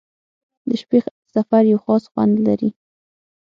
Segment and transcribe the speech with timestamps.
[0.67, 0.97] •د شپې
[1.35, 2.69] سفر یو خاص خوند لري.